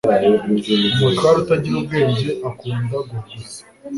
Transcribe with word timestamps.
Umutware 1.01 1.35
utagira 1.41 1.75
ubwenge 1.81 2.29
akunda 2.49 2.95
guhuguza 3.07 3.59